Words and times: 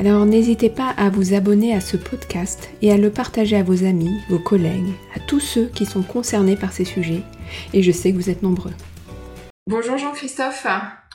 Alors 0.00 0.24
n'hésitez 0.24 0.70
pas 0.70 0.94
à 0.96 1.10
vous 1.10 1.34
abonner 1.34 1.74
à 1.74 1.82
ce 1.82 1.98
podcast 1.98 2.70
et 2.80 2.90
à 2.90 2.96
le 2.96 3.10
partager 3.10 3.58
à 3.58 3.62
vos 3.62 3.84
amis, 3.84 4.18
vos 4.30 4.38
collègues, 4.38 4.94
à 5.14 5.20
tous 5.20 5.40
ceux 5.40 5.66
qui 5.66 5.84
sont 5.84 6.00
concernés 6.00 6.56
par 6.56 6.72
ces 6.72 6.86
sujets. 6.86 7.20
Et 7.74 7.82
je 7.82 7.92
sais 7.92 8.10
que 8.10 8.16
vous 8.16 8.30
êtes 8.30 8.42
nombreux. 8.42 8.72
Bonjour 9.66 9.98
Jean-Christophe. 9.98 10.66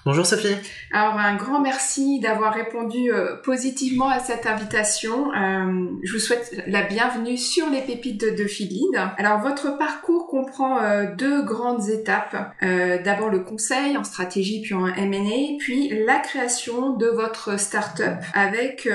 Bonjour 0.05 0.23
Sophie. 0.23 0.55
Alors 0.91 1.17
un 1.17 1.35
grand 1.35 1.61
merci 1.61 2.19
d'avoir 2.19 2.53
répondu 2.53 3.11
euh, 3.11 3.37
positivement 3.37 4.07
à 4.07 4.19
cette 4.19 4.45
invitation. 4.45 5.33
Euh, 5.33 5.87
je 6.03 6.13
vous 6.13 6.19
souhaite 6.19 6.63
la 6.67 6.83
bienvenue 6.83 7.37
sur 7.37 7.67
les 7.71 7.81
pépites 7.81 8.21
de, 8.21 8.29
de 8.29 8.45
Alors 9.17 9.39
votre 9.39 9.79
parcours 9.79 10.27
comprend 10.27 10.79
euh, 10.79 11.07
deux 11.17 11.41
grandes 11.41 11.89
étapes. 11.89 12.53
D'abord 12.61 13.29
le 13.29 13.39
conseil 13.39 13.97
en 13.97 14.03
stratégie 14.03 14.61
puis 14.61 14.75
en 14.75 14.85
M&A, 14.85 15.57
puis 15.57 15.89
la 16.05 16.19
création 16.19 16.95
de 16.95 17.07
votre 17.07 17.59
start-up 17.59 18.19
avec 18.35 18.87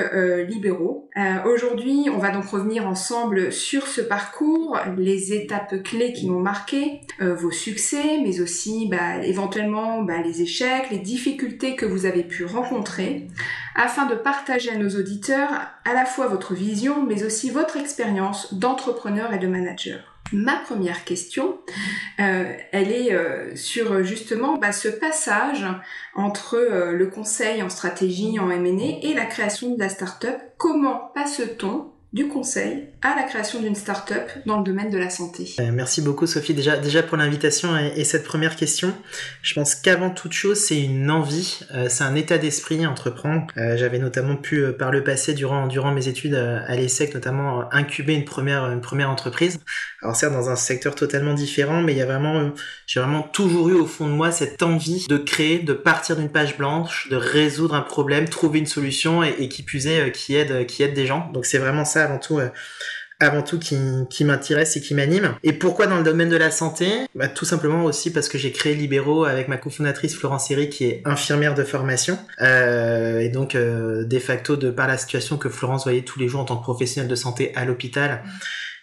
Libéraux. 0.47 1.09
Aujourd'hui, 1.45 2.07
on 2.13 2.17
va 2.19 2.31
donc 2.31 2.45
revenir 2.45 2.87
ensemble 2.87 3.51
sur 3.51 3.87
ce 3.87 4.01
parcours, 4.01 4.77
les 4.97 5.33
étapes 5.33 5.83
clés 5.83 6.13
qui 6.13 6.29
m'ont 6.29 6.39
marqué, 6.39 7.01
vos 7.19 7.51
succès, 7.51 8.19
mais 8.23 8.41
aussi 8.41 8.87
bah, 8.89 9.23
éventuellement 9.23 10.03
bah, 10.03 10.21
les 10.23 10.41
échecs, 10.41 10.89
les 10.91 11.00
difficultés 11.01 11.75
que 11.75 11.85
vous 11.85 12.05
avez 12.05 12.23
pu 12.23 12.45
rencontrer 12.45 13.27
afin 13.75 14.05
de 14.05 14.15
partager 14.15 14.71
à 14.71 14.77
nos 14.77 14.89
auditeurs 14.89 15.49
à 15.85 15.93
la 15.93 16.05
fois 16.05 16.27
votre 16.27 16.53
vision 16.53 17.03
mais 17.03 17.23
aussi 17.23 17.49
votre 17.49 17.77
expérience 17.77 18.53
d'entrepreneur 18.53 19.33
et 19.33 19.39
de 19.39 19.47
manager. 19.47 20.11
Ma 20.33 20.55
première 20.55 21.03
question, 21.03 21.57
euh, 22.21 22.53
elle 22.71 22.91
est 22.91 23.13
euh, 23.13 23.53
sur 23.55 24.01
justement 24.03 24.57
bah, 24.57 24.71
ce 24.71 24.87
passage 24.87 25.65
entre 26.15 26.55
euh, 26.55 26.93
le 26.93 27.07
conseil 27.07 27.61
en 27.61 27.69
stratégie, 27.69 28.39
en 28.39 28.49
M&A 28.49 29.05
et 29.05 29.13
la 29.13 29.25
création 29.25 29.75
de 29.75 29.79
la 29.79 29.89
start-up. 29.89 30.37
Comment 30.57 31.11
passe-t-on 31.13 31.91
du 32.13 32.27
conseil 32.27 32.87
à 33.01 33.15
la 33.15 33.23
création 33.23 33.61
d'une 33.61 33.73
start-up 33.73 34.29
dans 34.45 34.57
le 34.57 34.63
domaine 34.65 34.89
de 34.89 34.97
la 34.97 35.09
santé. 35.09 35.55
Euh, 35.61 35.71
merci 35.71 36.01
beaucoup 36.01 36.27
Sophie 36.27 36.53
déjà, 36.53 36.75
déjà 36.77 37.01
pour 37.01 37.15
l'invitation 37.15 37.77
et, 37.77 38.03
cette 38.03 38.25
première 38.25 38.57
question. 38.57 38.93
Je 39.41 39.53
pense 39.53 39.75
qu'avant 39.75 40.09
toute 40.09 40.33
chose 40.33 40.59
c'est 40.59 40.79
une 40.79 41.09
envie, 41.09 41.61
euh, 41.73 41.87
c'est 41.89 42.03
un 42.03 42.15
état 42.15 42.37
d'esprit 42.37 42.85
entreprendre. 42.85 43.47
Euh, 43.55 43.77
j'avais 43.77 43.97
notamment 43.97 44.35
pu 44.35 44.73
par 44.73 44.91
le 44.91 45.05
passé 45.05 45.33
durant, 45.33 45.67
durant 45.67 45.93
mes 45.93 46.09
études 46.09 46.35
à 46.35 46.75
l'ESSEC 46.75 47.13
notamment 47.13 47.73
incuber 47.73 48.13
une 48.13 48.25
première, 48.25 48.69
une 48.69 48.81
première 48.81 49.09
entreprise. 49.09 49.61
Alors 50.01 50.15
certes 50.17 50.33
dans 50.33 50.49
un 50.49 50.57
secteur 50.57 50.95
totalement 50.95 51.33
différent 51.33 51.81
mais 51.81 51.93
il 51.93 51.97
y 51.97 52.01
a 52.01 52.05
vraiment, 52.05 52.51
j'ai 52.87 52.99
vraiment 52.99 53.23
toujours 53.23 53.69
eu 53.69 53.73
au 53.73 53.85
fond 53.85 54.07
de 54.07 54.13
moi 54.13 54.33
cette 54.33 54.61
envie 54.63 55.05
de 55.07 55.17
créer, 55.17 55.59
de 55.59 55.73
partir 55.73 56.17
d'une 56.17 56.29
page 56.29 56.57
blanche, 56.57 57.07
de 57.09 57.15
résoudre 57.15 57.73
un 57.73 57.81
problème, 57.81 58.27
trouver 58.27 58.59
une 58.59 58.65
solution 58.65 59.23
et, 59.23 59.33
et 59.39 59.47
qui 59.47 59.63
puisait 59.63 60.11
qui 60.11 60.35
aide, 60.35 60.65
qui 60.65 60.83
aide 60.83 60.93
des 60.93 61.05
gens. 61.05 61.31
Donc 61.31 61.45
c'est 61.45 61.57
vraiment 61.57 61.85
ça 61.85 62.00
avant 62.01 62.17
tout, 62.17 62.39
euh, 62.39 62.49
qui, 64.09 64.25
m'intéresse 64.25 64.77
et 64.77 64.81
qui 64.81 64.95
m'anime. 64.95 65.35
Et 65.43 65.53
pourquoi 65.53 65.87
dans 65.87 65.97
le 65.97 66.03
domaine 66.03 66.29
de 66.29 66.37
la 66.37 66.51
santé? 66.51 66.87
Bah, 67.15 67.27
Tout 67.27 67.45
simplement 67.45 67.83
aussi 67.83 68.11
parce 68.11 68.29
que 68.29 68.37
j'ai 68.37 68.51
créé 68.51 68.75
Libéraux 68.75 69.25
avec 69.25 69.47
ma 69.47 69.57
cofondatrice 69.57 70.15
Florence 70.15 70.49
Herry 70.51 70.69
qui 70.69 70.85
est 70.85 71.01
infirmière 71.05 71.53
de 71.53 71.63
formation. 71.63 72.17
Euh, 72.41 73.19
et 73.19 73.29
donc, 73.29 73.55
euh, 73.55 74.03
de 74.03 74.19
facto, 74.19 74.55
de 74.55 74.71
par 74.71 74.87
la 74.87 74.97
situation 74.97 75.37
que 75.37 75.49
Florence 75.49 75.83
voyait 75.83 76.01
tous 76.01 76.19
les 76.19 76.27
jours 76.27 76.41
en 76.41 76.45
tant 76.45 76.57
que 76.57 76.63
professionnelle 76.63 77.09
de 77.09 77.15
santé 77.15 77.51
à 77.55 77.65
l'hôpital, 77.65 78.23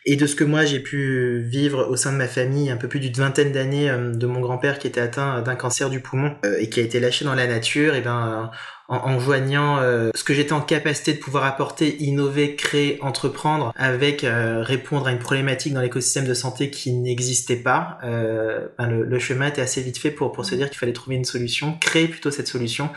et 0.05 0.17
de 0.17 0.27
ce 0.27 0.35
que 0.35 0.45
moi 0.45 0.65
j'ai 0.65 0.81
pu 0.81 1.41
vivre 1.41 1.89
au 1.89 1.97
sein 1.97 2.13
de 2.13 2.17
ma 2.17 2.29
famille, 2.29 2.71
un 2.71 2.77
peu 2.77 2.89
plus 2.89 3.01
d'une 3.01 3.13
vingtaine 3.13 3.53
d'années 3.53 3.91
de 4.15 4.27
mon 4.27 4.41
grand-père 4.41 4.79
qui 4.79 4.87
était 4.87 5.01
atteint 5.01 5.43
d'un 5.43 5.57
cancer 5.57 5.91
du 5.91 6.01
poumon 6.01 6.35
et 6.59 6.69
qui 6.69 6.81
a 6.81 6.83
été 6.83 7.01
lâché 7.01 7.25
dans 7.25 7.35
la 7.35 7.47
nature, 7.47 7.95
et 7.95 8.01
ben 8.01 8.51
en, 8.89 9.21
joignant 9.21 9.79
euh, 9.79 10.11
ce 10.15 10.25
que 10.25 10.33
j'étais 10.33 10.55
en 10.55 10.63
capacité 10.63 11.13
de 11.13 11.19
pouvoir 11.19 11.45
apporter, 11.45 12.03
innover, 12.03 12.57
créer, 12.57 12.99
entreprendre, 13.03 13.73
avec 13.77 14.25
euh, 14.25 14.63
répondre 14.63 15.07
à 15.07 15.13
une 15.13 15.19
problématique 15.19 15.75
dans 15.75 15.83
l'écosystème 15.83 16.27
de 16.27 16.33
santé 16.35 16.71
qui 16.71 16.93
n'existait 16.93 17.57
pas. 17.57 17.99
Euh, 18.03 18.69
ben 18.79 18.89
le, 18.89 19.19
chemin 19.19 19.49
était 19.49 19.61
assez 19.61 19.83
vite 19.83 19.99
fait 19.99 20.11
pour, 20.11 20.33
pour 20.33 20.47
se 20.47 20.55
dire 20.55 20.71
qu'il 20.71 20.79
fallait 20.79 20.93
trouver 20.93 21.17
une 21.17 21.27
solution, 21.27 21.77
créer 21.81 22.09
plutôt 22.09 22.31
cette 22.31 22.49
solution, 22.49 22.89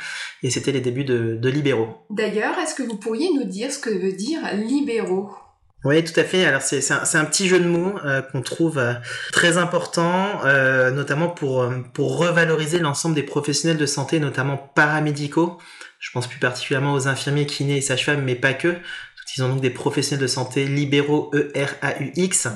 et 0.44 0.50
c'était 0.50 0.72
les 0.72 0.81
débuts 0.81 1.03
de, 1.03 1.35
de 1.35 1.50
Libéraux. 1.50 1.89
D'ailleurs, 2.09 2.57
est-ce 2.59 2.73
que 2.73 2.83
vous 2.83 2.97
pourriez 2.97 3.29
nous 3.33 3.44
dire 3.44 3.72
ce 3.72 3.79
que 3.79 3.89
veut 3.89 4.13
dire 4.13 4.39
Libéraux 4.56 5.31
oui, 5.84 6.03
tout 6.03 6.19
à 6.19 6.24
fait. 6.24 6.46
Alors 6.46 6.62
c'est 6.62 6.92
un, 6.92 7.02
un, 7.02 7.25
petit 7.25 7.47
jeu 7.47 7.59
de 7.59 7.68
mots 7.68 7.96
qu'on 8.31 8.42
trouve 8.42 8.81
très 9.31 9.58
important, 9.58 10.44
notamment 10.94 11.28
pour 11.30 11.68
pour 11.94 12.18
revaloriser 12.18 12.80
l'ensemble 12.80 13.16
des 13.16 13.24
professionnels 13.24 13.78
de 13.78 13.86
santé, 13.86 14.19
notamment 14.19 14.58
paramédicaux, 14.58 15.58
je 16.00 16.09
pense 16.12 16.28
plus 16.28 16.40
particulièrement 16.40 16.94
aux 16.94 17.08
infirmiers, 17.08 17.46
kinés 17.46 17.78
et 17.78 17.81
sages-femmes, 17.81 18.24
mais 18.24 18.36
pas 18.36 18.53
que. 18.53 18.75
Ils 19.38 19.44
ont 19.44 19.50
donc 19.50 19.62
des 19.62 19.69
professionnels 19.69 20.22
de 20.22 20.28
santé 20.28 20.66
libéraux 20.66 21.31
E-R-A-U-X, 21.34 22.48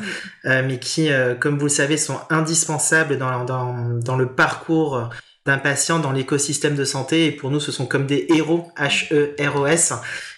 euh, 0.45 0.63
mais 0.65 0.77
qui, 0.77 1.09
euh, 1.09 1.35
comme 1.35 1.57
vous 1.57 1.65
le 1.65 1.69
savez, 1.69 1.97
sont 1.97 2.19
indispensables 2.29 3.17
dans, 3.17 3.45
dans, 3.45 3.97
dans 3.99 4.17
le 4.17 4.27
parcours 4.27 5.09
d'un 5.45 5.57
patient 5.57 5.99
dans 5.99 6.11
l'écosystème 6.11 6.75
de 6.75 6.85
santé. 6.85 7.25
Et 7.27 7.31
pour 7.31 7.51
nous, 7.51 7.59
ce 7.59 7.71
sont 7.71 7.85
comme 7.85 8.07
des 8.07 8.27
héros, 8.29 8.67
H-E-R-O-S. 8.77 9.93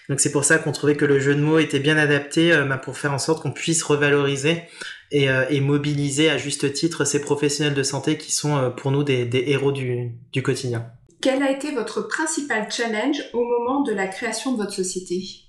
Donc 0.08 0.20
c'est 0.20 0.32
pour 0.32 0.44
ça 0.44 0.58
qu'on 0.58 0.72
trouvait 0.72 0.96
que 0.96 1.04
le 1.04 1.20
jeu 1.20 1.34
de 1.34 1.40
mots 1.40 1.58
était 1.58 1.80
bien 1.80 1.96
adapté 1.96 2.52
euh, 2.52 2.64
bah, 2.64 2.78
pour 2.78 2.96
faire 2.96 3.12
en 3.12 3.18
sorte 3.18 3.42
qu'on 3.42 3.52
puisse 3.52 3.82
revaloriser 3.82 4.62
et, 5.10 5.28
et, 5.48 5.60
mobiliser 5.62 6.28
à 6.28 6.36
juste 6.36 6.70
titre 6.74 7.06
ces 7.06 7.22
professionnels 7.22 7.72
de 7.72 7.82
santé 7.82 8.18
qui 8.18 8.30
sont 8.30 8.74
pour 8.76 8.90
nous 8.90 9.04
des, 9.04 9.24
des 9.24 9.44
héros 9.46 9.72
du, 9.72 10.12
du 10.32 10.42
quotidien. 10.42 10.92
Quel 11.22 11.42
a 11.42 11.50
été 11.50 11.72
votre 11.72 12.02
principal 12.02 12.70
challenge 12.70 13.22
au 13.32 13.42
moment 13.42 13.82
de 13.82 13.92
la 13.92 14.06
création 14.06 14.52
de 14.52 14.58
votre 14.58 14.74
société? 14.74 15.47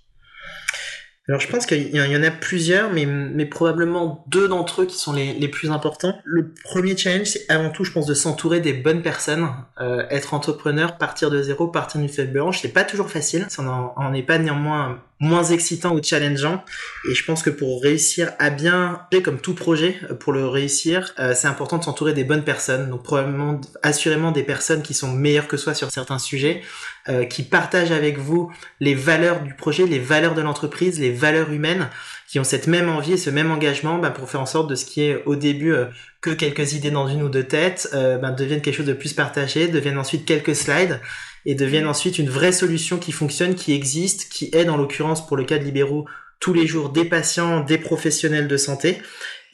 Alors 1.30 1.40
je 1.42 1.48
pense 1.48 1.68
qu'il 1.68 1.96
y 1.96 2.18
en 2.18 2.24
a 2.24 2.32
plusieurs, 2.32 2.92
mais, 2.92 3.46
probablement 3.46 4.26
deux 4.28 4.48
d'entre 4.48 4.82
eux 4.82 4.86
qui 4.86 4.98
sont 4.98 5.14
les, 5.14 5.48
plus 5.48 5.70
importants. 5.70 6.20
Le 6.26 6.52
premier 6.64 6.98
challenge, 6.98 7.28
c'est 7.28 7.46
avant 7.50 7.70
tout, 7.70 7.84
je 7.84 7.92
pense, 7.92 8.08
de 8.08 8.16
s'entourer 8.16 8.62
des 8.62 8.74
bonnes 8.74 9.04
personnes. 9.04 9.48
Euh, 9.80 10.08
être 10.10 10.34
entrepreneur, 10.34 10.98
partir 10.98 11.30
de 11.30 11.42
zéro, 11.44 11.68
partir 11.68 12.02
d'une 12.02 12.10
faible 12.10 12.40
branche, 12.40 12.62
c'est 12.62 12.74
pas 12.74 12.84
toujours 12.84 13.12
facile. 13.12 13.46
Ça 13.50 13.62
n'en 13.62 14.14
est 14.14 14.24
pas 14.24 14.40
néanmoins 14.40 15.00
moins 15.20 15.44
excitant 15.44 15.94
ou 15.94 16.02
challengeant. 16.02 16.64
Et 17.10 17.14
je 17.14 17.26
pense 17.26 17.44
que 17.44 17.50
pour 17.50 17.82
réussir 17.82 18.32
à 18.40 18.50
bien, 18.50 19.02
comme 19.24 19.40
tout 19.40 19.54
projet, 19.54 20.00
euh, 20.10 20.14
pour 20.14 20.32
le 20.32 20.48
réussir, 20.48 21.14
euh, 21.20 21.34
c'est 21.36 21.48
important 21.48 21.78
de 21.78 21.84
s'entourer 21.84 22.14
des 22.14 22.24
bonnes 22.24 22.44
personnes. 22.44 22.90
Donc 22.90 23.04
probablement, 23.04 23.60
assurément 23.84 24.32
des 24.32 24.44
personnes 24.44 24.82
qui 24.82 24.94
sont 24.94 25.12
meilleures 25.12 25.48
que 25.48 25.58
soi 25.58 25.74
sur 25.74 25.92
certains 25.92 26.20
sujets, 26.20 26.62
euh, 27.10 27.26
qui 27.26 27.44
partagent 27.44 27.92
avec 27.92 28.18
vous 28.18 28.52
les 28.80 28.96
valeurs 28.96 29.42
du 29.42 29.54
projet, 29.54 29.86
les 29.86 30.00
valeurs 30.00 30.36
de 30.36 30.42
l'entreprise, 30.42 31.00
les 31.00 31.12
valeurs 31.12 31.52
humaines, 31.52 31.90
qui 32.30 32.40
ont 32.40 32.44
cette 32.44 32.68
même 32.68 32.90
envie 32.90 33.14
et 33.14 33.18
ce 33.18 33.30
même 33.30 33.52
engagement 33.52 33.98
bah, 33.98 34.12
pour 34.12 34.30
faire 34.30 34.42
en 34.42 34.46
sorte 34.46 34.70
de 34.70 34.76
ce 34.76 34.86
qui 34.86 35.02
est 35.02 35.24
au 35.26 35.36
début 35.36 35.74
que 36.22 36.30
quelques 36.30 36.74
idées 36.74 36.92
dans 36.92 37.08
une 37.08 37.24
ou 37.24 37.30
deux 37.30 37.44
têtes, 37.44 37.90
bah, 37.92 38.30
deviennent 38.30 38.62
quelque 38.62 38.76
chose 38.76 38.86
de 38.86 38.94
plus 38.94 39.14
partagé, 39.14 39.68
deviennent 39.68 39.98
ensuite 39.98 40.26
quelques 40.26 40.56
slides 40.56 41.02
et 41.46 41.56
deviennent 41.56 41.88
ensuite 41.88 42.20
une 42.20 42.30
vraie 42.30 42.52
solution 42.52 42.98
qui 42.98 43.12
fonctionne, 43.12 43.56
qui 43.56 43.74
existe, 43.74 44.30
qui 44.30 44.50
aide 44.54 44.70
en 44.70 44.78
l'occurrence 44.78 45.26
pour 45.26 45.38
le 45.38 45.44
cas 45.44 45.58
de 45.58 45.64
libéraux 45.64 46.06
tous 46.40 46.54
les 46.54 46.68
jours 46.68 46.90
des 46.90 47.06
patients, 47.06 47.62
des 47.62 47.78
professionnels 47.78 48.48
de 48.48 48.58
santé. 48.58 49.02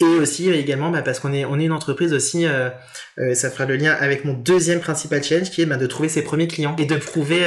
Et 0.02 0.06
aussi 0.06 0.50
également 0.50 0.92
bah, 0.92 1.02
parce 1.02 1.22
qu'on 1.22 1.32
est 1.32 1.46
on 1.46 1.58
est 1.58 1.64
une 1.64 1.72
entreprise 1.72 2.12
aussi, 2.12 2.46
euh, 2.46 2.70
euh, 3.18 3.34
ça 3.34 3.50
fera 3.50 3.66
le 3.66 3.78
lien 3.78 3.96
avec 3.98 4.26
mon 4.26 4.34
deuxième 4.34 4.82
principal 4.82 5.24
challenge 5.24 5.52
qui 5.52 5.62
est 5.62 5.66
bah, 5.66 5.78
de 5.78 5.88
trouver 5.88 6.10
ses 6.10 6.22
premiers 6.22 6.50
clients 6.50 6.76
et 6.78 6.86
de 6.86 6.98
prouver 6.98 7.46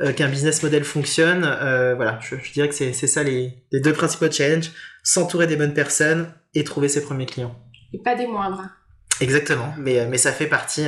euh, 0.00 0.12
qu'un 0.12 0.28
business 0.28 0.62
model 0.62 0.84
fonctionne. 0.84 1.40
voilà, 1.40 2.20
je, 2.22 2.36
je, 2.40 2.52
dirais 2.52 2.68
que 2.68 2.74
c'est 2.74 2.92
ça 2.92 3.24
les, 3.24 3.52
les 3.72 3.80
deux 3.80 3.92
principaux 3.92 4.30
challenges 4.30 4.70
s'entourer 5.02 5.48
des 5.48 5.56
bonnes 5.56 5.74
personnes 5.74 6.32
et 6.54 6.62
trouver 6.62 6.88
ses 6.88 7.02
premiers 7.02 7.26
clients. 7.26 7.58
Et 7.92 7.98
pas 7.98 8.14
des 8.14 8.28
moindres. 8.28 8.62
Exactement, 9.20 9.74
mais, 9.76 10.06
mais 10.06 10.18
ça 10.18 10.30
fait 10.30 10.46
partie 10.46 10.86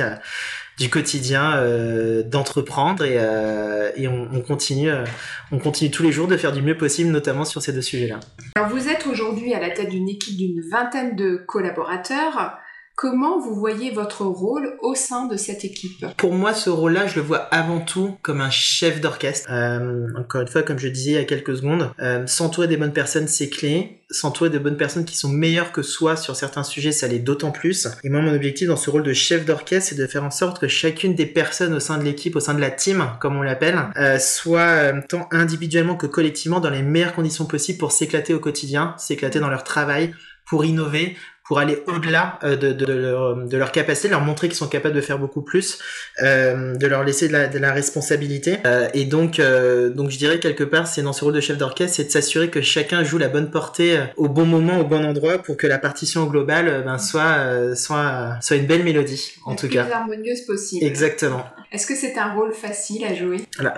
du 0.81 0.89
quotidien 0.89 1.57
euh, 1.57 2.23
d'entreprendre 2.23 3.05
et, 3.05 3.17
euh, 3.17 3.91
on, 3.99 4.27
on, 4.37 4.41
continue, 4.41 4.89
euh, 4.89 5.03
on 5.51 5.59
continue 5.59 5.91
tous 5.91 6.01
les 6.01 6.11
jours 6.11 6.27
de 6.27 6.35
faire 6.37 6.51
du 6.51 6.63
mieux 6.63 6.75
possible, 6.75 7.11
notamment 7.11 7.45
sur 7.45 7.61
ces 7.61 7.71
deux 7.71 7.83
sujets-là. 7.83 8.19
Alors 8.55 8.69
vous 8.69 8.89
êtes 8.89 9.05
aujourd'hui 9.05 9.53
à 9.53 9.59
la 9.59 9.69
tête 9.69 9.89
d'une 9.89 10.09
équipe 10.09 10.37
d'une 10.37 10.61
vingtaine 10.69 11.15
de 11.15 11.35
collaborateurs. 11.35 12.57
Comment 12.95 13.39
vous 13.39 13.55
voyez 13.55 13.89
votre 13.89 14.25
rôle 14.25 14.77
au 14.81 14.93
sein 14.93 15.25
de 15.25 15.35
cette 15.35 15.65
équipe? 15.65 16.05
Pour 16.17 16.33
moi, 16.33 16.53
ce 16.53 16.69
rôle-là, 16.69 17.07
je 17.07 17.15
le 17.15 17.21
vois 17.21 17.39
avant 17.51 17.79
tout 17.79 18.17
comme 18.21 18.41
un 18.41 18.49
chef 18.49 19.01
d'orchestre. 19.01 19.49
Euh, 19.51 20.07
encore 20.19 20.41
une 20.41 20.47
fois, 20.47 20.61
comme 20.61 20.77
je 20.77 20.87
disais 20.87 21.11
il 21.11 21.15
y 21.15 21.17
a 21.17 21.23
quelques 21.23 21.57
secondes, 21.57 21.91
euh, 21.99 22.27
s'entourer 22.27 22.67
des 22.67 22.77
bonnes 22.77 22.93
personnes, 22.93 23.27
c'est 23.27 23.49
clé. 23.49 23.97
S'entourer 24.11 24.49
des 24.49 24.59
bonnes 24.59 24.77
personnes 24.77 25.05
qui 25.05 25.15
sont 25.15 25.29
meilleures 25.29 25.71
que 25.71 25.81
soi 25.81 26.17
sur 26.17 26.35
certains 26.35 26.63
sujets, 26.63 26.91
ça 26.91 27.07
l'est 27.07 27.19
d'autant 27.19 27.51
plus. 27.51 27.87
Et 28.03 28.09
moi, 28.09 28.21
mon 28.21 28.35
objectif 28.35 28.67
dans 28.67 28.75
ce 28.75 28.89
rôle 28.89 29.03
de 29.03 29.13
chef 29.13 29.45
d'orchestre, 29.45 29.89
c'est 29.89 29.95
de 29.95 30.05
faire 30.05 30.23
en 30.23 30.31
sorte 30.31 30.59
que 30.59 30.67
chacune 30.67 31.15
des 31.15 31.25
personnes 31.25 31.73
au 31.73 31.79
sein 31.79 31.97
de 31.97 32.03
l'équipe, 32.03 32.35
au 32.35 32.41
sein 32.41 32.53
de 32.53 32.59
la 32.59 32.71
team, 32.71 33.05
comme 33.21 33.37
on 33.37 33.41
l'appelle, 33.41 33.79
euh, 33.97 34.19
soit 34.19 34.91
tant 35.07 35.27
individuellement 35.31 35.95
que 35.95 36.07
collectivement 36.07 36.59
dans 36.59 36.69
les 36.69 36.83
meilleures 36.83 37.15
conditions 37.15 37.45
possibles 37.45 37.79
pour 37.79 37.93
s'éclater 37.93 38.33
au 38.33 38.39
quotidien, 38.39 38.95
s'éclater 38.97 39.39
dans 39.39 39.49
leur 39.49 39.63
travail, 39.63 40.13
pour 40.45 40.65
innover, 40.65 41.15
pour 41.51 41.59
aller 41.59 41.83
au-delà 41.85 42.39
euh, 42.45 42.55
de, 42.55 42.71
de, 42.71 42.85
de, 42.85 42.93
leur, 42.93 43.35
de, 43.35 43.57
leur, 43.57 43.73
capacité, 43.73 44.07
leur 44.07 44.21
montrer 44.21 44.47
qu'ils 44.47 44.55
sont 44.55 44.69
capables 44.69 44.95
de 44.95 45.01
faire 45.01 45.19
beaucoup 45.19 45.41
plus, 45.41 45.79
euh, 46.23 46.77
de 46.77 46.87
leur 46.87 47.03
laisser 47.03 47.27
de 47.27 47.57
la, 47.59 47.73
responsabilité. 47.73 48.59
Euh, 48.65 48.87
et 48.93 49.03
donc, 49.03 49.37
euh, 49.37 49.89
donc 49.89 50.11
je 50.11 50.17
dirais 50.17 50.39
quelque 50.39 50.63
part, 50.63 50.87
c'est 50.87 51.01
dans 51.01 51.11
ce 51.11 51.25
rôle 51.25 51.33
de 51.33 51.41
chef 51.41 51.57
d'orchestre, 51.57 51.97
c'est 51.97 52.05
de 52.05 52.09
s'assurer 52.09 52.49
que 52.49 52.61
chacun 52.61 53.03
joue 53.03 53.17
la 53.17 53.27
bonne 53.27 53.51
portée 53.51 53.99
au 54.15 54.29
bon 54.29 54.45
moment, 54.45 54.79
au 54.79 54.85
bon 54.85 55.03
endroit, 55.03 55.39
pour 55.39 55.57
que 55.57 55.67
la 55.67 55.77
partition 55.77 56.23
globale 56.23 56.83
ben, 56.85 56.97
soit, 56.97 57.75
soit, 57.75 58.37
soit 58.39 58.55
une 58.55 58.65
belle 58.65 58.85
mélodie, 58.85 59.33
en 59.43 59.49
la 59.49 59.57
tout 59.57 59.67
plus 59.67 59.75
cas. 59.75 59.87
harmonieuse 59.91 60.45
possible. 60.45 60.85
Exactement. 60.85 61.43
Est-ce 61.73 61.85
que 61.85 61.95
c'est 61.95 62.17
un 62.17 62.33
rôle 62.33 62.53
facile 62.53 63.03
à 63.03 63.13
jouer? 63.13 63.41
Alors, 63.59 63.73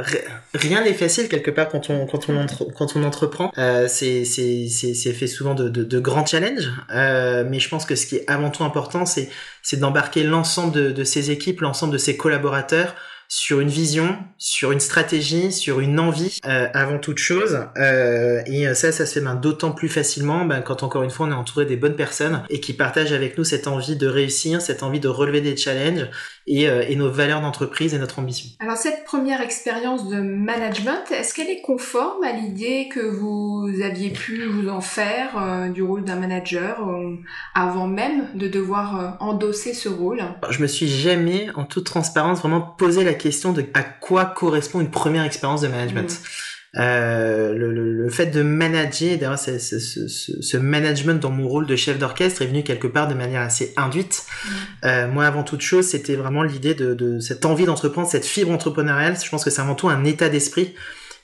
rien 0.53 0.83
n'est 0.83 0.93
facile 0.93 1.27
quelque 1.27 1.49
part 1.49 1.69
quand 1.69 1.89
on 1.89 2.05
quand 2.05 2.29
on 2.29 2.37
entre, 2.37 2.65
quand 2.77 2.95
on 2.95 3.03
entreprend. 3.03 3.51
C'est 3.87 4.23
fait 4.25 5.27
souvent 5.27 5.55
de, 5.55 5.99
grands 5.99 6.25
challenges, 6.27 6.71
mais 6.91 7.62
je 7.63 7.69
pense 7.69 7.85
que 7.85 7.95
ce 7.95 8.05
qui 8.05 8.17
est 8.17 8.29
avant 8.29 8.49
tout 8.49 8.63
important, 8.63 9.05
c'est 9.05 9.29
d'embarquer 9.77 10.23
l'ensemble 10.23 10.73
de, 10.73 10.91
de 10.91 11.03
ces 11.03 11.31
équipes, 11.31 11.61
l'ensemble 11.61 11.93
de 11.93 11.97
ces 11.97 12.17
collaborateurs 12.17 12.95
sur 13.35 13.61
une 13.61 13.69
vision, 13.69 14.15
sur 14.37 14.71
une 14.71 14.79
stratégie, 14.79 15.51
sur 15.51 15.79
une 15.79 15.99
envie 15.99 16.39
euh, 16.45 16.67
avant 16.75 16.99
toute 16.99 17.17
chose. 17.17 17.65
Euh, 17.77 18.43
et 18.45 18.71
ça, 18.75 18.91
ça 18.91 19.07
se 19.07 19.13
fait 19.13 19.21
ben, 19.21 19.33
d'autant 19.33 19.71
plus 19.71 19.89
facilement 19.89 20.45
ben, 20.45 20.61
quand 20.61 20.83
encore 20.83 21.01
une 21.01 21.09
fois 21.09 21.25
on 21.25 21.31
est 21.31 21.35
entouré 21.35 21.65
des 21.65 21.75
bonnes 21.75 21.95
personnes 21.95 22.43
et 22.49 22.59
qui 22.59 22.73
partagent 22.73 23.11
avec 23.11 23.35
nous 23.37 23.43
cette 23.43 23.67
envie 23.67 23.95
de 23.95 24.05
réussir, 24.05 24.61
cette 24.61 24.83
envie 24.83 24.99
de 24.99 25.07
relever 25.07 25.41
des 25.41 25.57
challenges 25.57 26.07
et, 26.47 26.67
euh, 26.67 26.83
et 26.87 26.95
nos 26.95 27.09
valeurs 27.09 27.41
d'entreprise 27.41 27.93
et 27.93 27.97
notre 27.97 28.19
ambition. 28.19 28.49
Alors 28.59 28.77
cette 28.77 29.05
première 29.05 29.41
expérience 29.41 30.09
de 30.09 30.17
management, 30.17 31.11
est-ce 31.11 31.33
qu'elle 31.33 31.49
est 31.49 31.61
conforme 31.61 32.23
à 32.23 32.33
l'idée 32.33 32.89
que 32.91 32.99
vous 32.99 33.69
aviez 33.81 34.09
pu 34.09 34.43
vous 34.45 34.69
en 34.69 34.81
faire 34.81 35.37
euh, 35.37 35.69
du 35.69 35.81
rôle 35.81 36.03
d'un 36.03 36.17
manager 36.17 36.87
euh, 36.87 37.15
avant 37.55 37.87
même 37.87 38.27
de 38.35 38.47
devoir 38.47 39.17
endosser 39.19 39.73
ce 39.73 39.89
rôle? 39.89 40.23
Je 40.49 40.61
me 40.61 40.67
suis 40.67 40.87
jamais, 40.87 41.47
en 41.55 41.63
toute 41.63 41.85
transparence, 41.85 42.39
vraiment 42.39 42.61
posé 42.61 43.03
la 43.03 43.13
question 43.13 43.53
de 43.53 43.65
à 43.73 43.83
quoi 43.83 44.25
correspond 44.25 44.81
une 44.81 44.91
première 44.91 45.23
expérience 45.23 45.61
de 45.61 45.67
management. 45.67 46.11
Mmh. 46.11 46.52
Euh, 46.75 47.53
le, 47.53 47.71
le, 47.71 47.93
le, 47.93 48.09
fait 48.09 48.25
de 48.25 48.41
manager, 48.41 49.19
d'ailleurs, 49.19 49.37
ce, 49.37 49.59
ce, 49.59 50.07
ce, 50.07 50.57
management 50.57 51.21
dans 51.21 51.29
mon 51.29 51.47
rôle 51.47 51.67
de 51.67 51.75
chef 51.75 51.99
d'orchestre 51.99 52.41
est 52.41 52.47
venu 52.47 52.63
quelque 52.63 52.87
part 52.87 53.07
de 53.07 53.13
manière 53.13 53.41
assez 53.41 53.73
induite. 53.77 54.23
Mmh. 54.25 54.49
Euh, 54.85 55.07
moi, 55.07 55.25
avant 55.25 55.43
toute 55.43 55.61
chose, 55.61 55.85
c'était 55.85 56.15
vraiment 56.15 56.41
l'idée 56.41 56.73
de, 56.73 56.95
de, 56.95 57.19
cette 57.19 57.45
envie 57.45 57.65
d'entreprendre, 57.65 58.07
cette 58.07 58.25
fibre 58.25 58.51
entrepreneuriale. 58.51 59.15
Je 59.23 59.29
pense 59.29 59.43
que 59.43 59.51
c'est 59.51 59.61
avant 59.61 59.75
tout 59.75 59.89
un 59.89 60.03
état 60.03 60.29
d'esprit. 60.29 60.73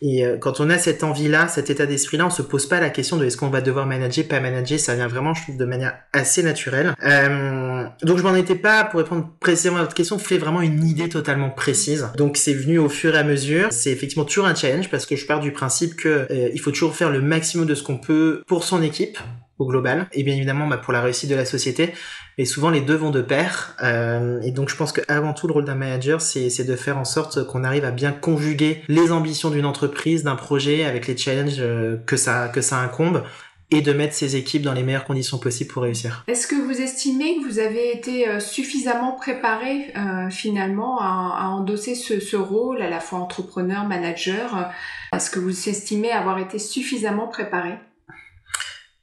Et 0.01 0.25
euh, 0.25 0.38
quand 0.38 0.60
on 0.60 0.69
a 0.69 0.78
cette 0.78 1.04
envie-là, 1.04 1.48
cet 1.48 1.69
état 1.69 1.86
d'esprit-là, 1.86 2.28
on 2.28 2.30
se 2.30 2.42
pose 2.42 2.68
pas 2.68 2.80
la 2.80 2.90
question 2.90 3.18
de 3.18 3.25
est-ce 3.25 3.38
qu'on 3.38 3.50
va 3.50 3.62
devoir 3.62 3.86
manager, 3.86 4.28
pas 4.28 4.40
manager. 4.40 4.80
Ça 4.80 4.96
vient 4.96 5.07
vraiment, 5.07 5.34
je 5.34 5.44
trouve, 5.44 5.57
de 5.57 5.66
manière 5.66 5.98
assez 6.13 6.44
naturelle. 6.44 6.94
Euh, 7.04 7.86
donc 8.04 8.18
je 8.18 8.24
m'en 8.24 8.36
étais 8.36 8.56
pas, 8.56 8.86
pour 8.86 9.00
répondre 9.00 9.30
précisément 9.40 9.78
à 9.78 9.81
votre 9.81 9.94
question, 9.94 10.18
fait 10.19 10.38
vraiment 10.38 10.62
une 10.62 10.86
idée 10.86 11.10
totalement 11.10 11.50
précise. 11.50 12.10
Donc 12.18 12.38
c'est 12.38 12.54
venu 12.54 12.78
au 12.80 12.90
fur 12.90 13.16
et 13.16 13.18
à 13.18 13.24
mesure. 13.24 13.68
C'est 13.72 13.92
effectivement 13.92 14.25
toujours 14.25 14.46
un 14.46 14.56
challenge 14.56 14.90
parce 14.90 15.06
que 15.06 15.16
je 15.16 15.25
pars 15.25 15.40
du 15.40 15.51
principe 15.51 15.96
que 15.96 16.28
euh, 16.30 16.50
il 16.54 16.60
faut 16.60 16.72
toujours 16.72 16.95
faire 16.95 17.10
le 17.10 17.22
maximum 17.22 17.66
de 17.66 17.75
ce 17.75 17.84
qu'on 17.84 17.98
peut 17.98 18.44
pour 18.48 18.63
son 18.63 18.81
équipe 18.81 19.18
au 19.59 19.67
global. 19.67 20.07
Et 20.13 20.23
bien 20.23 20.35
évidemment 20.35 20.67
bah, 20.67 20.77
pour 20.77 20.94
la 20.94 21.01
réussite 21.01 21.29
de 21.29 21.35
la 21.35 21.45
société. 21.45 21.94
Mais 22.38 22.45
souvent 22.45 22.69
les 22.69 22.81
deux 22.81 22.95
vont 22.95 23.11
de 23.11 23.21
pair. 23.21 23.75
Euh, 23.83 24.41
et 24.41 24.51
donc 24.51 24.69
je 24.69 24.75
pense 24.75 24.91
qu'avant 24.91 25.33
tout 25.33 25.47
le 25.47 25.53
rôle 25.53 25.65
d'un 25.65 25.75
manager 25.75 26.21
c'est 26.21 26.63
de 26.63 26.75
faire 26.75 26.97
en 26.97 27.06
sorte 27.06 27.45
qu'on 27.45 27.63
arrive 27.63 27.85
à 27.85 27.91
bien 27.91 28.11
conjuguer 28.11 28.81
les 28.88 29.11
ambitions 29.11 29.50
d'une 29.50 29.65
entreprise 29.65 30.23
d'un 30.23 30.35
projet 30.35 30.85
avec 30.85 31.07
les 31.07 31.15
challenges 31.15 31.61
que 32.06 32.17
ça 32.17 32.47
que 32.47 32.61
ça 32.61 32.77
incombe 32.77 33.23
et 33.71 33.81
de 33.81 33.94
mettre 33.94 34.13
ses 34.13 34.35
équipes 34.35 34.63
dans 34.63 34.73
les 34.73 34.81
meilleures 34.81 35.06
conditions 35.06 35.38
possibles 35.38 35.71
pour 35.71 35.83
réussir. 35.83 36.23
Est-ce 36.27 36.47
que 36.47 36.56
vous 36.56 36.81
estimez 36.81 37.38
que 37.38 37.47
vous 37.47 37.59
avez 37.59 37.95
été 37.95 38.39
suffisamment 38.39 39.11
préparé 39.11 39.94
euh, 39.95 40.29
finalement 40.29 41.00
à, 41.00 41.38
à 41.39 41.47
endosser 41.50 41.94
ce, 41.94 42.19
ce, 42.19 42.35
rôle 42.35 42.81
à 42.81 42.89
la 42.89 43.00
fois 43.00 43.19
entrepreneur, 43.19 43.85
manager? 43.85 44.71
Est-ce 45.13 45.29
que 45.29 45.39
vous 45.39 45.69
estimez 45.69 46.11
avoir 46.11 46.39
été 46.39 46.57
suffisamment 46.57 47.27
préparé? 47.27 47.77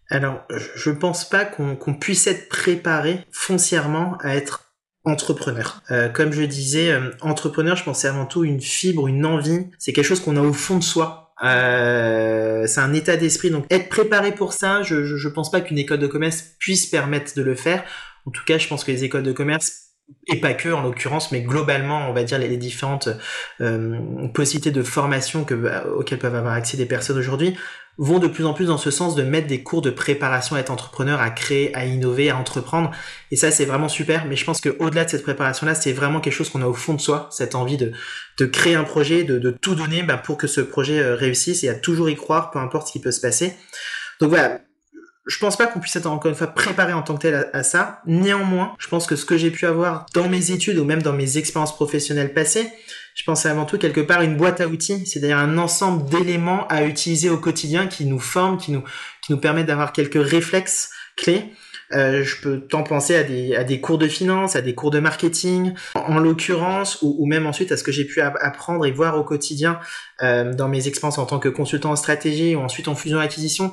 Alors, 0.09 0.43
je 0.51 0.91
pense 0.91 1.29
pas 1.29 1.45
qu'on 1.45 1.77
qu 1.77 1.93
puisse 1.99 2.27
être 2.27 2.49
préparé 2.49 3.25
foncièrement 3.33 4.17
à 4.21 4.37
être 4.37 4.73
entrepreneur. 5.05 5.83
Euh, 5.91 6.09
comme 6.09 6.33
je 6.33 6.43
disais, 6.43 6.91
euh, 6.91 7.11
entrepreneur, 7.21 7.77
je 7.77 7.85
pensais 7.85 8.09
avant 8.09 8.27
tout 8.27 8.45
une 8.45 8.61
fibre, 8.61 9.09
une 9.09 9.25
envie. 9.25 9.67
C'est 9.79 9.93
quelque 9.93 10.05
chose 10.05 10.21
qu'on 10.21 10.37
a 10.37 10.43
au 10.43 10.53
fond 10.53 10.79
de 10.79 10.85
soi. 10.85 11.35
Euh, 11.45 12.67
c'est 12.67 12.81
un 12.81 12.93
état 12.93 13.17
d'esprit. 13.17 13.51
Donc, 13.51 13.67
être 13.71 13.89
préparé 13.89 14.33
pour 14.33 14.53
ça, 14.53 14.83
je, 14.83 15.05
je, 15.05 15.17
je 15.17 15.29
pense 15.29 15.51
pas 15.51 15.61
qu'une 15.61 15.79
école 15.79 15.99
de 15.99 16.07
commerce 16.07 16.45
puisse 16.59 16.87
permettre 16.87 17.35
de 17.37 17.43
le 17.43 17.55
faire. 17.55 17.85
En 18.27 18.31
tout 18.31 18.45
cas, 18.45 18.59
je 18.59 18.67
pense 18.67 18.85
que 18.85 18.91
les 18.91 19.05
écoles 19.05 19.23
de 19.23 19.33
commerce 19.33 19.86
et 20.29 20.41
pas 20.41 20.55
que 20.55 20.69
en 20.69 20.83
l'occurrence, 20.83 21.33
mais 21.33 21.41
globalement, 21.41 22.09
on 22.09 22.13
va 22.13 22.25
dire 22.25 22.39
les, 22.39 22.57
différentes 22.57 23.09
euh, 23.61 23.99
possibilités 24.35 24.71
de 24.71 24.83
formation 24.83 25.45
que, 25.45 25.55
auxquelles 25.95 26.19
peuvent 26.19 26.35
avoir 26.35 26.55
accès 26.55 26.77
des 26.77 26.87
personnes 26.87 27.19
aujourd'hui 27.19 27.57
vont 27.99 28.19
de 28.19 28.29
plus 28.29 28.45
en 28.45 28.53
plus 28.53 28.67
dans 28.67 28.79
ce 28.79 28.91
sens 28.91 29.15
de 29.15 29.23
mettre 29.23 29.47
des 29.47 29.63
cours 29.63 29.81
de 29.81 29.91
préparation 29.91 30.57
à 30.57 30.61
être 30.61 30.71
entrepreneur, 30.71 31.21
à 31.21 31.31
créer, 31.31 31.75
à 31.75 31.87
innover, 31.87 32.29
à 32.29 32.37
entreprendre. 32.37 32.91
Et 33.31 33.37
ça, 33.37 33.51
c'est 33.51 33.65
vraiment 33.65 33.89
super. 33.89 34.27
Mais 34.27 34.37
je 34.37 34.45
pense 34.45 34.61
qu'au-delà 34.61 35.05
de 35.07 35.11
cette 35.11 35.23
préparation-là, 35.23 35.75
c'est 35.75 35.93
vraiment 35.93 36.21
quelque 36.21 36.35
chose 36.35 36.51
qu'on 36.51 36.63
a 36.63 36.67
au 36.67 36.75
fond 36.75 36.95
de 36.95 37.01
soi, 37.01 37.29
cette 37.31 37.55
envie 37.55 37.79
de, 37.79 37.93
de 38.39 38.47
créer 38.47 38.75
un 38.75 38.85
projet, 38.85 39.25
de, 39.25 39.39
de 39.39 39.51
tout 39.51 39.75
donner 39.75 40.03
bah, 40.03 40.19
pour 40.19 40.37
que 40.37 40.47
ce 40.47 40.61
projet 40.61 40.99
euh, 40.99 41.15
réussisse 41.15 41.65
et 41.65 41.69
à 41.71 41.75
toujours 41.75 42.11
y 42.11 42.17
croire, 42.17 42.51
peu 42.51 42.59
importe 42.59 42.89
ce 42.89 42.93
qui 42.93 43.01
peut 43.01 43.13
se 43.13 43.21
passer. 43.21 43.55
Donc 44.21 44.31
voilà, 44.31 44.61
je 45.27 45.39
pense 45.39 45.57
pas 45.57 45.67
qu'on 45.67 45.81
puisse 45.81 45.97
être 45.97 46.07
encore 46.07 46.31
une 46.31 46.37
fois 46.37 46.47
préparé 46.47 46.93
en 46.93 47.03
tant 47.03 47.15
que 47.17 47.23
tel 47.23 47.51
à, 47.53 47.63
ça. 47.63 48.01
Néanmoins, 48.07 48.75
je 48.79 48.89
pense 48.89 49.07
que 49.07 49.17
ce 49.17 49.25
que 49.25 49.37
j'ai 49.37 49.51
pu 49.51 49.67
avoir 49.67 50.07
dans 50.15 50.29
mes 50.29 50.53
études 50.53 50.79
ou 50.79 50.85
même 50.85 51.03
dans 51.03 51.13
mes 51.13 51.37
expériences 51.37 51.75
professionnelles 51.75 52.33
passées, 52.33 52.71
je 53.15 53.25
pense 53.25 53.45
avant 53.47 53.65
tout 53.65 53.79
quelque 53.79 54.01
part 54.01 54.23
une 54.23 54.37
boîte 54.37 54.61
à 54.61 54.69
outils, 54.69 55.05
c'est-à-dire 55.07 55.39
un 55.39 55.59
ensemble 55.59 56.09
d'éléments 56.09 56.69
à 56.69 56.85
utiliser 56.85 57.29
au 57.29 57.39
quotidien 57.39 57.89
qui 57.89 58.05
nous 58.05 58.21
forment, 58.21 58.59
qui 58.59 58.71
nous, 58.71 58.85
qui 59.23 59.33
nous 59.33 59.39
permettent 59.39 59.67
d'avoir 59.67 59.93
quelques 59.93 60.23
réflexes 60.23 60.91
clés. 61.17 61.51
Euh, 61.93 62.25
je 62.25 62.41
peux 62.41 62.61
tant 62.61 62.83
penser 62.83 63.15
à 63.15 63.23
des, 63.23 63.55
à 63.55 63.63
des 63.63 63.81
cours 63.81 63.99
de 63.99 64.09
finance, 64.09 64.57
à 64.57 64.61
des 64.61 64.75
cours 64.75 64.91
de 64.91 64.99
marketing, 64.99 65.73
en, 65.95 66.01
en 66.01 66.19
l'occurrence, 66.19 66.99
ou, 67.03 67.27
même 67.27 67.47
ensuite 67.47 67.71
à 67.71 67.77
ce 67.77 67.85
que 67.85 67.93
j'ai 67.93 68.05
pu 68.05 68.21
apprendre 68.21 68.85
et 68.87 68.91
voir 68.91 69.17
au 69.19 69.25
quotidien 69.25 69.79
euh, 70.23 70.53
dans 70.53 70.69
mes 70.69 70.89
expériences 70.89 71.19
en 71.19 71.27
tant 71.27 71.39
que 71.39 71.49
consultant 71.49 71.93
en 71.93 71.97
stratégie 71.97 72.57
ou 72.57 72.61
ensuite 72.61 72.89
en 72.89 72.95
fusion-acquisition. 72.95 73.73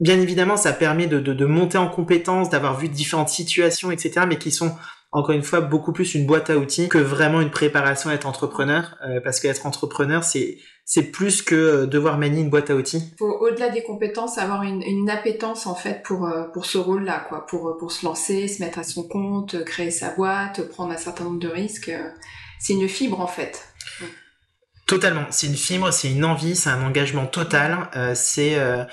Bien 0.00 0.20
évidemment, 0.20 0.56
ça 0.56 0.72
permet 0.72 1.06
de, 1.06 1.18
de, 1.18 1.32
de 1.32 1.44
monter 1.44 1.78
en 1.78 1.88
compétences, 1.88 2.50
d'avoir 2.50 2.78
vu 2.78 2.88
différentes 2.88 3.28
situations, 3.28 3.90
etc., 3.90 4.26
mais 4.28 4.38
qui 4.38 4.50
sont 4.50 4.72
encore 5.10 5.34
une 5.34 5.42
fois 5.42 5.60
beaucoup 5.60 5.92
plus 5.92 6.14
une 6.14 6.26
boîte 6.26 6.50
à 6.50 6.58
outils 6.58 6.88
que 6.88 6.98
vraiment 6.98 7.40
une 7.40 7.50
préparation 7.50 8.10
à 8.10 8.14
être 8.14 8.26
entrepreneur 8.26 8.94
euh, 9.06 9.20
parce 9.24 9.40
qu'être 9.40 9.64
entrepreneur 9.64 10.22
c'est 10.22 10.58
c'est 10.84 11.04
plus 11.04 11.40
que 11.40 11.86
devoir 11.86 12.18
manier 12.18 12.42
une 12.42 12.50
boîte 12.50 12.68
à 12.68 12.74
outils. 12.74 13.14
Faut 13.18 13.38
au-delà 13.40 13.70
des 13.70 13.82
compétences 13.82 14.36
avoir 14.36 14.64
une, 14.64 14.82
une 14.82 15.08
appétence 15.08 15.66
en 15.66 15.74
fait 15.74 16.02
pour 16.02 16.26
euh, 16.26 16.44
pour 16.52 16.66
ce 16.66 16.76
rôle-là 16.76 17.24
quoi, 17.28 17.46
pour 17.46 17.76
pour 17.78 17.90
se 17.90 18.04
lancer, 18.04 18.48
se 18.48 18.62
mettre 18.62 18.78
à 18.78 18.84
son 18.84 19.02
compte, 19.02 19.64
créer 19.64 19.90
sa 19.90 20.10
boîte, 20.10 20.68
prendre 20.68 20.92
un 20.92 20.98
certain 20.98 21.24
nombre 21.24 21.40
de 21.40 21.48
risques. 21.48 21.90
C'est 22.58 22.74
une 22.74 22.88
fibre 22.88 23.20
en 23.20 23.26
fait. 23.26 23.66
Totalement, 24.86 25.26
c'est 25.30 25.46
une 25.46 25.56
fibre, 25.56 25.92
c'est 25.92 26.10
une 26.10 26.24
envie, 26.24 26.56
c'est 26.56 26.70
un 26.70 26.82
engagement 26.82 27.26
total, 27.26 27.90
euh, 27.94 28.12
c'est 28.14 28.58
euh, 28.58 28.84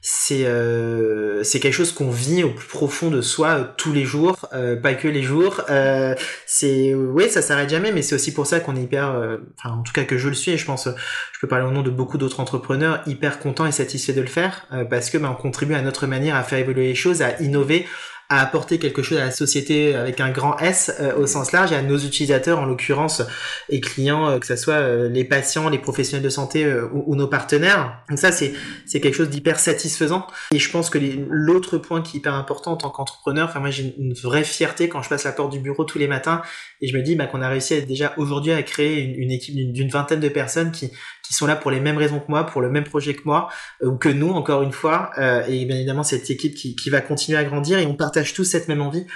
c'est 0.00 0.46
euh, 0.46 1.42
c'est 1.42 1.58
quelque 1.58 1.72
chose 1.74 1.92
qu'on 1.92 2.10
vit 2.10 2.44
au 2.44 2.50
plus 2.50 2.68
profond 2.68 3.10
de 3.10 3.20
soi 3.20 3.48
euh, 3.48 3.64
tous 3.76 3.92
les 3.92 4.04
jours, 4.04 4.48
euh, 4.52 4.76
pas 4.76 4.94
que 4.94 5.08
les 5.08 5.22
jours. 5.22 5.62
Euh, 5.70 6.14
c'est 6.46 6.94
oui, 6.94 7.28
ça 7.28 7.42
s'arrête 7.42 7.68
jamais, 7.68 7.90
mais 7.90 8.02
c'est 8.02 8.14
aussi 8.14 8.32
pour 8.32 8.46
ça 8.46 8.60
qu'on 8.60 8.76
est 8.76 8.82
hyper, 8.82 9.38
enfin 9.58 9.74
en 9.74 9.82
tout 9.82 9.92
cas 9.92 10.04
que 10.04 10.16
je 10.16 10.28
le 10.28 10.34
suis, 10.34 10.52
et 10.52 10.56
je 10.56 10.64
pense, 10.64 10.88
je 10.88 11.38
peux 11.40 11.48
parler 11.48 11.66
au 11.66 11.70
nom 11.70 11.82
de 11.82 11.90
beaucoup 11.90 12.18
d'autres 12.18 12.40
entrepreneurs, 12.40 13.02
hyper 13.06 13.38
contents 13.38 13.66
et 13.66 13.72
satisfaits 13.72 14.12
de 14.12 14.20
le 14.20 14.26
faire 14.28 14.66
parce 14.90 15.10
que 15.10 15.18
ben, 15.18 15.30
on 15.30 15.40
contribue 15.40 15.74
à 15.74 15.82
notre 15.82 16.06
manière 16.06 16.36
à 16.36 16.42
faire 16.42 16.58
évoluer 16.58 16.88
les 16.88 16.94
choses, 16.94 17.22
à 17.22 17.40
innover, 17.40 17.86
à 18.28 18.42
apporter 18.42 18.78
quelque 18.78 19.02
chose 19.02 19.18
à 19.18 19.26
la 19.26 19.30
société 19.30 19.94
avec 19.94 20.20
un 20.20 20.30
grand 20.30 20.58
S 20.58 20.92
au 21.16 21.26
sens 21.26 21.52
large 21.52 21.72
et 21.72 21.76
à 21.76 21.82
nos 21.82 21.98
utilisateurs 21.98 22.58
en 22.58 22.66
l'occurrence 22.66 23.22
et 23.68 23.80
clients, 23.80 24.38
que 24.38 24.46
ce 24.46 24.56
soit 24.56 25.08
les 25.08 25.24
patients, 25.24 25.68
les 25.68 25.78
professionnels 25.78 26.24
de 26.24 26.28
santé 26.28 26.70
ou, 26.92 27.16
nos 27.16 27.26
partenaires. 27.26 28.02
Donc 28.08 28.18
ça 28.18 28.30
c'est 28.30 28.52
c'est 28.86 29.00
quelque 29.00 29.14
chose 29.14 29.30
d'hyper 29.30 29.58
satisfaisant 29.58 30.26
et 30.52 30.58
je 30.58 30.70
pense 30.70 30.90
que 30.90 30.98
l'autre 31.30 31.78
point 31.78 32.02
qui 32.02 32.16
est 32.16 32.18
hyper 32.18 32.34
important 32.34 32.72
en 32.72 32.76
tant 32.76 32.90
qu'entrepreneur, 32.90 33.48
enfin 33.48 33.60
moi 33.60 33.70
j'ai 33.70 33.94
une 33.98 34.12
vraie 34.12 34.44
fierté 34.44 34.88
quand 34.88 35.02
je 35.02 35.08
passe 35.08 35.24
la 35.24 35.32
porte 35.32 35.50
du 35.50 35.60
bureau 35.60 35.84
tous 35.84 35.98
les 35.98 36.08
matins 36.08 36.42
et 36.80 36.88
je 36.88 36.96
me 36.96 37.02
dis 37.02 37.16
bah, 37.16 37.26
qu'on 37.26 37.42
a 37.42 37.48
réussi 37.48 37.74
à, 37.74 37.80
déjà 37.80 38.12
aujourd'hui 38.16 38.52
à 38.52 38.62
créer 38.62 39.02
une, 39.02 39.30
équipe 39.30 39.54
d'une 39.54 39.88
vingtaine 39.88 40.20
de 40.20 40.28
personnes 40.28 40.70
qui, 40.70 40.90
qui 41.26 41.34
sont 41.34 41.46
là 41.46 41.56
pour 41.56 41.70
les 41.70 41.80
mêmes 41.80 41.98
raisons 41.98 42.20
que 42.20 42.26
moi, 42.28 42.44
pour 42.44 42.60
le 42.60 42.70
même 42.70 42.84
projet 42.84 43.14
que 43.14 43.22
moi, 43.24 43.48
euh, 43.82 43.88
ou 43.88 43.96
que 43.96 44.08
nous, 44.08 44.30
encore 44.30 44.62
une 44.62 44.72
fois. 44.72 45.10
Euh, 45.18 45.44
et 45.46 45.64
bien 45.64 45.76
évidemment, 45.76 46.02
cette 46.02 46.30
équipe 46.30 46.54
qui, 46.54 46.74
qui 46.76 46.90
va 46.90 47.00
continuer 47.00 47.38
à 47.38 47.44
grandir 47.44 47.78
et 47.78 47.86
on 47.86 47.94
partage 47.94 48.17
tous 48.24 48.44
cette 48.44 48.68
même 48.68 48.82
envie. 48.82 49.06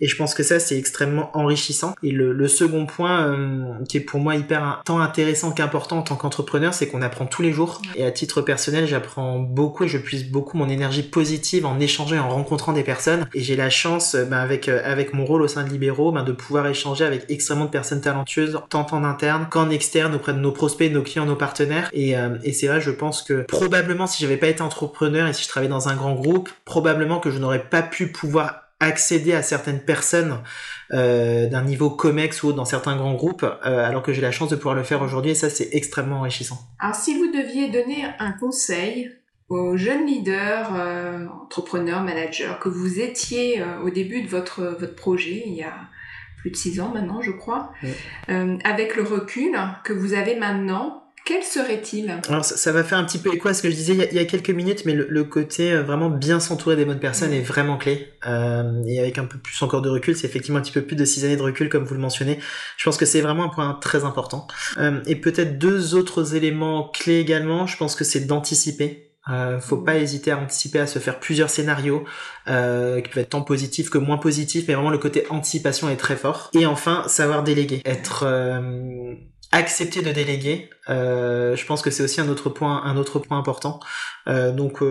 Et 0.00 0.06
je 0.06 0.16
pense 0.16 0.34
que 0.34 0.42
ça, 0.42 0.60
c'est 0.60 0.78
extrêmement 0.78 1.30
enrichissant. 1.36 1.94
Et 2.02 2.10
le, 2.10 2.32
le 2.32 2.48
second 2.48 2.86
point 2.86 3.26
euh, 3.26 3.84
qui 3.88 3.96
est 3.96 4.00
pour 4.00 4.20
moi 4.20 4.36
hyper 4.36 4.82
tant 4.84 5.00
intéressant 5.00 5.52
qu'important 5.52 5.98
en 5.98 6.02
tant 6.02 6.16
qu'entrepreneur, 6.16 6.74
c'est 6.74 6.88
qu'on 6.88 7.02
apprend 7.02 7.26
tous 7.26 7.42
les 7.42 7.52
jours. 7.52 7.82
Et 7.96 8.04
à 8.04 8.10
titre 8.10 8.40
personnel, 8.42 8.86
j'apprends 8.86 9.38
beaucoup 9.38 9.84
et 9.84 9.88
je 9.88 9.98
puise 9.98 10.30
beaucoup 10.30 10.56
mon 10.56 10.68
énergie 10.68 11.02
positive 11.02 11.66
en 11.66 11.80
échangeant 11.80 12.16
et 12.16 12.20
en 12.20 12.30
rencontrant 12.30 12.72
des 12.72 12.84
personnes. 12.84 13.26
Et 13.34 13.40
j'ai 13.40 13.56
la 13.56 13.70
chance, 13.70 14.14
ben, 14.14 14.38
avec, 14.38 14.68
avec 14.68 15.14
mon 15.14 15.24
rôle 15.24 15.42
au 15.42 15.48
sein 15.48 15.64
de 15.64 15.70
Libéraux, 15.70 16.12
ben, 16.12 16.22
de 16.22 16.32
pouvoir 16.32 16.66
échanger 16.66 17.04
avec 17.04 17.24
extrêmement 17.28 17.64
de 17.64 17.70
personnes 17.70 18.00
talentueuses, 18.00 18.58
tant 18.70 18.86
en 18.92 19.04
interne 19.04 19.46
qu'en 19.50 19.70
externe, 19.70 20.14
auprès 20.14 20.32
de 20.32 20.38
nos 20.38 20.52
prospects, 20.52 20.92
nos 20.92 21.02
clients, 21.02 21.26
nos 21.26 21.36
partenaires. 21.36 21.90
Et, 21.92 22.16
euh, 22.16 22.38
et 22.44 22.52
c'est 22.52 22.68
vrai, 22.68 22.80
je 22.80 22.90
pense 22.90 23.22
que 23.22 23.42
probablement 23.42 24.06
si 24.06 24.22
j'avais 24.22 24.36
pas 24.36 24.48
été 24.48 24.62
entrepreneur 24.62 25.26
et 25.26 25.32
si 25.32 25.44
je 25.44 25.48
travaillais 25.48 25.70
dans 25.70 25.88
un 25.88 25.96
grand 25.96 26.14
groupe, 26.14 26.50
probablement 26.64 27.18
que 27.18 27.30
je 27.30 27.38
n'aurais 27.38 27.64
pas 27.68 27.82
pu 27.82 28.08
pouvoir 28.08 28.67
accéder 28.80 29.32
à 29.32 29.42
certaines 29.42 29.80
personnes 29.80 30.40
euh, 30.92 31.48
d'un 31.48 31.62
niveau 31.62 31.90
COMEX 31.90 32.42
ou 32.42 32.52
dans 32.52 32.64
certains 32.64 32.96
grands 32.96 33.14
groupes, 33.14 33.42
euh, 33.42 33.84
alors 33.84 34.02
que 34.02 34.12
j'ai 34.12 34.22
la 34.22 34.30
chance 34.30 34.50
de 34.50 34.56
pouvoir 34.56 34.74
le 34.74 34.84
faire 34.84 35.02
aujourd'hui 35.02 35.32
et 35.32 35.34
ça 35.34 35.50
c'est 35.50 35.70
extrêmement 35.72 36.18
enrichissant. 36.18 36.58
Alors 36.78 36.94
si 36.94 37.18
vous 37.18 37.26
deviez 37.26 37.68
donner 37.68 38.06
un 38.18 38.32
conseil 38.32 39.10
aux 39.48 39.76
jeunes 39.76 40.06
leaders, 40.06 40.70
euh, 40.74 41.26
entrepreneurs, 41.42 42.02
managers 42.02 42.52
que 42.60 42.68
vous 42.68 43.00
étiez 43.00 43.62
euh, 43.62 43.80
au 43.82 43.90
début 43.90 44.22
de 44.22 44.28
votre, 44.28 44.62
votre 44.78 44.94
projet 44.94 45.42
il 45.46 45.54
y 45.54 45.62
a 45.62 45.74
plus 46.38 46.50
de 46.50 46.56
six 46.56 46.80
ans 46.80 46.90
maintenant, 46.94 47.20
je 47.20 47.32
crois. 47.32 47.72
Euh, 48.28 48.56
avec 48.64 48.94
le 48.94 49.02
recul 49.02 49.58
que 49.84 49.92
vous 49.92 50.14
avez 50.14 50.36
maintenant, 50.36 51.07
quel 51.28 51.42
serait-il? 51.42 52.10
Alors 52.26 52.42
ça, 52.42 52.72
va 52.72 52.82
faire 52.82 52.96
un 52.96 53.04
petit 53.04 53.18
peu 53.18 53.34
écho 53.34 53.48
à 53.48 53.52
ce 53.52 53.60
que 53.60 53.68
je 53.68 53.74
disais 53.74 53.92
il 53.92 54.16
y 54.16 54.18
a, 54.18 54.24
quelques 54.24 54.48
minutes, 54.48 54.86
mais 54.86 54.94
le, 54.94 55.24
côté 55.24 55.72
euh, 55.72 55.82
vraiment 55.82 56.08
bien 56.08 56.40
s'entourer 56.40 56.74
des 56.74 56.86
bonnes 56.86 57.00
personnes 57.00 57.34
est 57.34 57.42
vraiment 57.42 57.76
clé. 57.76 58.14
Euh, 58.26 58.82
et 58.86 58.98
avec 58.98 59.18
un 59.18 59.26
peu 59.26 59.36
plus 59.36 59.62
encore 59.62 59.82
de 59.82 59.90
recul, 59.90 60.16
c'est 60.16 60.26
effectivement 60.26 60.58
un 60.58 60.62
petit 60.62 60.72
peu 60.72 60.80
plus 60.80 60.96
de 60.96 61.04
six 61.04 61.26
années 61.26 61.36
de 61.36 61.42
recul 61.42 61.68
comme 61.68 61.84
vous 61.84 61.92
le 61.92 62.00
mentionnez. 62.00 62.38
Je 62.78 62.84
pense 62.86 62.96
que 62.96 63.04
c'est 63.04 63.20
vraiment 63.20 63.44
un 63.44 63.50
point 63.50 63.78
très 63.78 64.04
important. 64.04 64.46
Euh, 64.78 65.02
et 65.04 65.16
peut-être 65.16 65.58
deux 65.58 65.94
autres 65.94 66.34
éléments 66.34 66.88
clés 66.88 67.18
également. 67.18 67.66
Je 67.66 67.76
pense 67.76 67.94
que 67.94 68.04
c'est 68.04 68.20
d'anticiper. 68.20 69.08
Euh, 69.30 69.60
faut 69.60 69.76
pas 69.76 69.96
hésiter 69.96 70.30
à 70.30 70.38
anticiper, 70.38 70.78
à 70.78 70.86
se 70.86 70.98
faire 70.98 71.20
plusieurs 71.20 71.50
scénarios 71.50 72.04
euh, 72.48 73.00
qui 73.02 73.10
peuvent 73.10 73.22
être 73.22 73.30
tant 73.30 73.42
positifs 73.42 73.90
que 73.90 73.98
moins 73.98 74.16
positifs, 74.16 74.64
mais 74.68 74.74
vraiment 74.74 74.90
le 74.90 74.98
côté 74.98 75.26
anticipation 75.28 75.90
est 75.90 75.96
très 75.96 76.16
fort. 76.16 76.50
Et 76.54 76.64
enfin, 76.64 77.04
savoir 77.08 77.42
déléguer, 77.42 77.82
être 77.84 78.24
euh, 78.26 79.14
accepter 79.50 80.02
de 80.02 80.12
déléguer. 80.12 80.68
Euh, 80.90 81.56
je 81.56 81.64
pense 81.64 81.80
que 81.80 81.90
c'est 81.90 82.02
aussi 82.02 82.20
un 82.20 82.28
autre 82.28 82.50
point, 82.50 82.82
un 82.84 82.96
autre 82.96 83.18
point 83.18 83.38
important. 83.38 83.80
Euh, 84.26 84.52
donc 84.52 84.82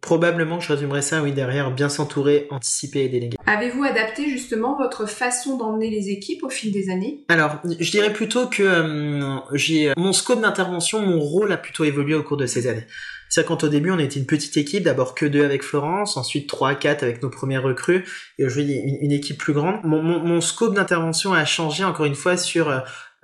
probablement, 0.00 0.60
je 0.60 0.72
résumerais 0.72 1.02
ça, 1.02 1.22
oui, 1.22 1.32
derrière 1.32 1.72
bien 1.72 1.88
s'entourer, 1.88 2.46
anticiper 2.50 3.00
et 3.04 3.08
déléguer. 3.08 3.36
Avez-vous 3.46 3.82
adapté 3.82 4.28
justement 4.28 4.76
votre 4.76 5.06
façon 5.06 5.56
d'emmener 5.56 5.90
les 5.90 6.10
équipes 6.10 6.44
au 6.44 6.48
fil 6.48 6.72
des 6.72 6.90
années? 6.90 7.24
Alors, 7.28 7.56
je 7.78 7.90
dirais 7.90 8.12
plutôt 8.12 8.46
que 8.46 9.40
j'ai 9.52 9.92
mon 9.96 10.12
scope 10.12 10.40
d'intervention, 10.40 11.00
mon 11.00 11.18
rôle 11.18 11.50
a 11.52 11.56
plutôt 11.56 11.84
évolué 11.84 12.14
au 12.14 12.22
cours 12.22 12.36
de 12.36 12.46
ces 12.46 12.68
années. 12.68 12.86
C'est 13.28 13.46
quand 13.46 13.64
au 13.64 13.68
début 13.68 13.90
on 13.90 13.98
était 13.98 14.20
une 14.20 14.26
petite 14.26 14.58
équipe, 14.58 14.84
d'abord 14.84 15.14
que 15.14 15.24
deux 15.24 15.42
avec 15.42 15.62
Florence, 15.62 16.18
ensuite 16.18 16.48
trois, 16.50 16.74
quatre 16.74 17.02
avec 17.02 17.22
nos 17.22 17.30
premières 17.30 17.62
recrues, 17.62 18.04
et 18.38 18.44
aujourd'hui 18.44 18.74
une, 18.74 18.98
une 19.00 19.12
équipe 19.12 19.38
plus 19.38 19.54
grande. 19.54 19.76
Mon, 19.84 20.02
mon, 20.02 20.18
mon 20.18 20.40
scope 20.42 20.74
d'intervention 20.74 21.32
a 21.32 21.46
changé 21.46 21.82
encore 21.82 22.04
une 22.04 22.14
fois 22.14 22.36
sur 22.36 22.70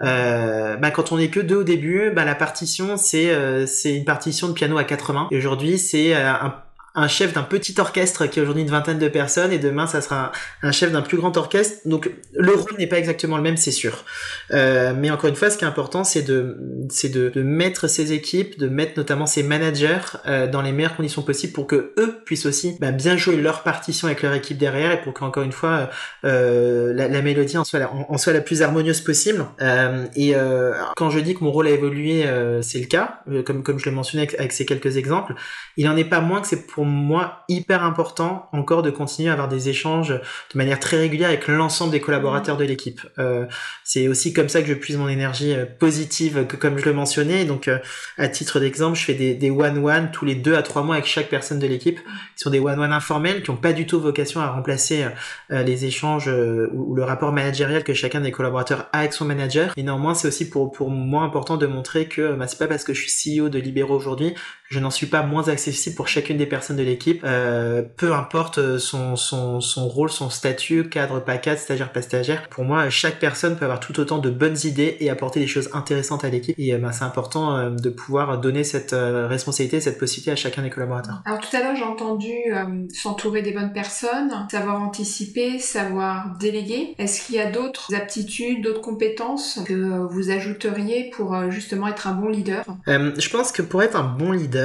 euh, 0.03 0.77
bah, 0.77 0.91
quand 0.91 1.11
on 1.13 1.19
est 1.19 1.29
que 1.29 1.41
deux 1.41 1.57
au 1.57 1.65
début, 1.65 2.11
bah, 2.11 2.25
la 2.25 2.35
partition 2.35 2.97
c'est 2.97 3.31
euh, 3.31 3.67
c'est 3.67 3.95
une 3.95 4.05
partition 4.05 4.49
de 4.49 4.53
piano 4.53 4.79
à 4.79 4.85
quatre 4.85 5.13
mains. 5.13 5.29
Et 5.31 5.39
aujourd'hui 5.39 5.79
c'est 5.79 6.15
euh, 6.15 6.31
un 6.31 6.55
un 6.99 7.07
chef 7.07 7.33
d'un 7.33 7.45
petit 7.45 7.75
orchestre 7.79 8.27
qui 8.27 8.41
est 8.41 8.43
aujourd'hui 8.43 8.65
une 8.65 8.71
vingtaine 8.71 8.99
de 8.99 9.07
personnes 9.07 9.53
et 9.53 9.59
demain 9.59 9.87
ça 9.87 10.01
sera 10.01 10.33
un, 10.63 10.73
chef 10.73 10.91
d'un 10.91 11.01
plus 11.01 11.17
grand 11.17 11.37
orchestre. 11.37 11.87
Donc 11.87 12.11
le 12.35 12.53
rôle 12.53 12.77
n'est 12.77 12.89
pas 12.89 12.99
exactement 12.99 13.37
le 13.37 13.43
même, 13.43 13.57
c'est 13.57 13.71
sûr. 13.71 14.05
Euh, 14.51 14.93
mais 14.97 15.11
encore 15.11 15.31
une 15.31 15.37
fois, 15.37 15.49
ce 15.49 15.57
qui 15.57 15.65
est 15.65 15.69
important, 15.69 16.03
c'est 16.03 16.23
de 16.23 16.59
c'est 16.91 17.09
de, 17.09 17.31
mettre 17.43 17.87
ces 17.87 18.13
équipes, 18.13 18.59
de 18.59 18.69
mettre 18.69 18.95
notamment 18.97 19.27
ces 19.27 19.45
managers 19.45 19.99
euh, 20.27 20.49
dans 20.49 20.61
les 20.61 20.73
meilleures 20.73 20.97
conditions 20.97 21.23
possibles 21.23 21.53
pour 21.53 21.69
que 21.69 21.93
eux 21.99 22.17
puissent 22.25 22.47
aussi 22.47 22.77
bah, 22.81 22.91
bien 22.91 23.17
jouer 23.17 23.37
leur 23.37 23.63
partition 23.63 24.09
avec 24.09 24.23
leur 24.23 24.35
équipe 24.35 24.59
derrière 24.59 24.91
et 24.91 25.01
pour 25.01 25.15
qu'encore 25.15 25.45
une 25.45 25.53
fois 25.53 25.91
euh, 26.25 26.93
la, 26.95 27.23
mélodie 27.23 27.59
en 27.59 27.65
soit 27.65 27.79
la, 27.79 28.41
plus 28.41 28.63
harmonieuse 28.63 29.03
possible. 29.03 29.47
Et 30.17 30.35
quand 30.97 31.11
je 31.11 31.21
dis 31.21 31.35
que 31.35 31.45
mon 31.45 31.53
rôle 31.53 31.69
a 31.69 31.71
évolué, 31.71 32.25
c'est 32.63 32.81
le 32.81 32.87
cas, 32.87 33.21
comme 33.47 33.63
comme 33.63 33.79
je 33.79 33.89
le 33.89 33.95
mentionnais 33.95 34.25
avec, 34.25 34.39
avec 34.41 34.53
ces 34.53 34.67
quelques 34.67 34.97
exemples. 34.97 35.35
Il 35.77 35.89
en 35.89 35.97
est 35.97 36.05
pas 36.05 36.21
moins 36.21 36.41
que 36.41 36.49
c'est 36.49 36.67
pour 36.67 36.88
moi 36.89 37.45
hyper 37.49 37.85
important 37.85 38.49
encore 38.53 38.83
de 38.83 38.91
continuer 38.91 39.29
à 39.31 39.33
avoir 39.33 39.49
des 39.49 39.69
échanges 39.69 40.11
de 40.11 40.59
manière 40.59 40.81
très 40.81 40.99
régulière 40.99 41.29
avec 41.29 41.49
l'ensemble 41.49 41.93
des 41.93 42.01
collaborateurs 42.01 42.57
de 42.57 42.65
l'équipe. 42.65 43.01
Euh, 43.19 43.47
c'est 43.85 44.09
aussi 44.09 44.33
comme 44.33 44.49
ça 44.49 44.63
que 44.63 44.69
je 44.69 44.75
puise 44.75 44.97
mon 44.97 45.09
énergie 45.09 45.55
euh, 45.55 45.67
positive, 45.67 46.47
que 46.47 46.57
comme 46.57 46.79
je 46.79 46.85
le 46.85 46.93
mentionnais. 46.93 47.45
Donc, 47.45 47.69
euh, 47.69 47.79
à 48.17 48.29
titre 48.29 48.61
d'exemple, 48.61 48.99
je 48.99 49.05
fais 49.05 49.15
des, 49.15 49.35
des 49.35 49.51
one-one 49.51 50.11
tous 50.11 50.25
les 50.25 50.35
deux 50.35 50.55
à 50.55 50.63
trois 50.63 50.83
mois 50.83 50.97
avec 50.97 51.07
chaque 51.07 51.29
personne 51.29 51.59
de 51.59 51.67
l'équipe, 51.67 51.99
qui 51.99 52.43
sont 52.43 52.51
des 52.51 52.61
one-one 52.61 52.93
informels, 52.93 53.43
qui 53.43 53.51
n'ont 53.51 53.57
pas 53.57 53.73
du 53.73 53.87
tout 53.87 54.01
vocation 54.01 54.41
à 54.41 54.51
remplacer 54.51 55.07
les 55.51 55.85
échanges 55.85 56.29
ou, 56.29 56.95
le 56.95 57.05
rapport 57.05 57.33
managérial 57.33 57.85
que 57.85 57.95
chacun 57.95 58.21
des 58.21 58.31
collaborateurs 58.31 58.89
a 58.93 59.01
avec 59.01 59.13
son 59.13 59.25
manager. 59.25 59.73
Et 59.77 59.83
néanmoins, 59.83 60.15
c'est 60.15 60.29
aussi 60.29 60.49
pour, 60.49 60.71
pour 60.71 60.91
moi 60.91 61.23
important 61.23 61.57
de 61.57 61.67
montrer 61.67 62.07
que 62.07 62.35
bah, 62.35 62.47
c'est 62.47 62.59
pas 62.59 62.67
parce 62.67 62.85
que 62.85 62.95
je 62.95 63.07
suis 63.07 63.39
CEO 63.39 63.49
de 63.49 63.59
Libéraux 63.59 63.97
aujourd'hui, 63.97 64.35
je 64.69 64.81
n'en 64.81 64.91
suis 64.91 65.07
pas 65.07 65.23
moins 65.23 65.49
accessible 65.49 65.97
pour 65.97 66.09
chacune 66.09 66.37
des 66.37 66.47
personnes 66.47 66.77
de 66.77 66.83
l'équipe, 66.83 67.23
euh, 67.25 67.83
peu 67.97 68.13
importe 68.13 68.59
euh, 68.59 68.79
son, 68.79 69.17
son, 69.17 69.61
son 69.61 69.89
rôle, 69.89 70.11
son 70.11 70.29
statut, 70.29 70.89
cadre, 70.89 71.21
pas 71.21 71.39
cadre, 71.39 71.59
stagiaire, 71.59 71.91
pas 71.91 72.03
stagiaire. 72.03 72.49
Pour 72.51 72.65
moi, 72.65 72.91
chaque 72.91 73.19
personne 73.19 73.57
peut 73.57 73.65
avoir 73.65 73.81
tout 73.81 73.99
autant 73.99 74.19
de 74.19 74.29
bonnes 74.29 74.59
idées 74.65 74.99
et 75.01 75.09
apporter 75.09 75.41
des 75.41 75.47
choses 75.47 75.71
intéressantes 75.73 76.25
à 76.25 76.29
l'équipe. 76.29 76.55
Et 76.59 76.77
ben, 76.77 76.93
c'est 76.93 77.05
important 77.05 77.71
de 77.71 77.91
pouvoir 77.91 78.39
donner 78.39 78.63
cette 78.63 78.95
responsabilité, 78.95 79.81
cette 79.81 79.99
possibilité 79.99 80.33
à 80.33 80.37
chacun 80.37 80.63
des 80.63 80.71
collaborateurs. 80.71 81.23
Alors 81.25 81.41
tout 81.41 81.55
à 81.57 81.61
l'heure, 81.61 81.77
j'ai 81.77 81.85
entendu 81.85 82.33
s'entourer 82.93 83.43
des 83.43 83.53
bonnes 83.53 83.73
personnes, 83.73 84.47
savoir 84.51 84.83
anticiper, 84.83 85.59
savoir 85.59 86.37
déléguer. 86.39 86.95
Est-ce 86.99 87.25
qu'il 87.25 87.37
y 87.37 87.41
a 87.41 87.51
d'autres 87.51 87.95
aptitudes, 87.95 88.63
d'autres 88.63 88.81
compétences 88.81 89.61
que 89.67 89.75
vous 90.11 90.31
ajouteriez 90.31 91.11
pour 91.15 91.51
justement 91.51 91.89
être 91.89 92.07
un 92.07 92.15
bon 92.15 92.29
leader? 92.29 92.65
Je 92.87 93.29
pense 93.31 93.53
que 93.53 93.63
pour 93.63 93.83
être 93.83 93.97
un 93.97 94.05
bon 94.05 94.33
leader, 94.33 94.58